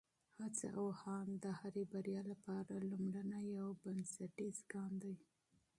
[0.39, 5.15] هڅه او هاند د هرې بریا لپاره لومړنی او بنسټیز ګام دی.